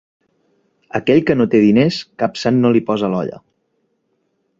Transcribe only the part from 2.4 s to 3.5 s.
sant no li posa l’olla.